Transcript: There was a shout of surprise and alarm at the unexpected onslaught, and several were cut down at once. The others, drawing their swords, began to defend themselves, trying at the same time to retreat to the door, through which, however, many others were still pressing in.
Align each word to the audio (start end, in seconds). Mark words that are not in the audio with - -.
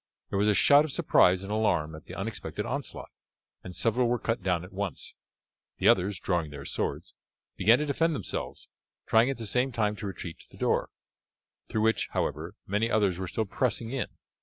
There 0.31 0.39
was 0.39 0.47
a 0.47 0.55
shout 0.55 0.83
of 0.83 0.91
surprise 0.91 1.43
and 1.43 1.51
alarm 1.51 1.93
at 1.93 2.05
the 2.05 2.15
unexpected 2.15 2.65
onslaught, 2.65 3.11
and 3.63 3.75
several 3.75 4.07
were 4.07 4.17
cut 4.17 4.41
down 4.41 4.63
at 4.63 4.73
once. 4.73 5.13
The 5.77 5.87
others, 5.87 6.19
drawing 6.19 6.49
their 6.49 6.65
swords, 6.65 7.13
began 7.55 7.77
to 7.77 7.85
defend 7.85 8.15
themselves, 8.15 8.67
trying 9.05 9.29
at 9.29 9.37
the 9.37 9.45
same 9.45 9.71
time 9.71 9.95
to 9.97 10.07
retreat 10.07 10.39
to 10.39 10.47
the 10.49 10.57
door, 10.57 10.89
through 11.69 11.81
which, 11.81 12.07
however, 12.13 12.55
many 12.65 12.89
others 12.89 13.19
were 13.19 13.27
still 13.27 13.45
pressing 13.45 13.91
in. 13.91 14.07